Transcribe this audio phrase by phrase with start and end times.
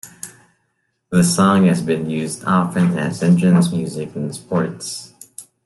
[1.11, 5.13] The song has been used often as entrance music in sports.